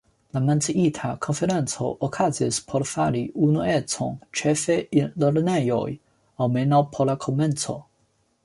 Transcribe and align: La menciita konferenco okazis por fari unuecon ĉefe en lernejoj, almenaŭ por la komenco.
La 0.35 0.41
menciita 0.43 1.09
konferenco 1.25 1.89
okazis 2.07 2.59
por 2.71 2.85
fari 2.93 3.21
unuecon 3.49 4.17
ĉefe 4.41 4.79
en 5.03 5.13
lernejoj, 5.25 5.85
almenaŭ 6.47 6.81
por 6.97 7.11
la 7.13 7.21
komenco. 7.29 7.79